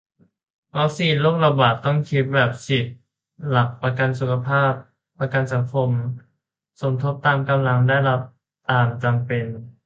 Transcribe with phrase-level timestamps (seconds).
[0.77, 2.95] วัคซีนโรคระบาด ต้องคิดแบบสิทธิ์-
[3.49, 4.71] หลักประกันสุขภาพ-
[5.19, 5.89] ประกันสังคม
[6.81, 8.21] สมทบตามกำลัง ได้รับ
[8.69, 9.45] ตามจำเป็น